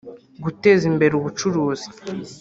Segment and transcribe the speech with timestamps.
[0.43, 1.87] guteza imbere ubucuruzi